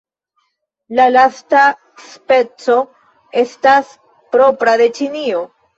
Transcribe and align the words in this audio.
La 0.99 1.05
lasta 1.11 1.67
speco 2.07 2.81
estas 3.45 3.97
propra 4.35 4.79
al 4.79 4.89
Ĉinio. 5.01 5.51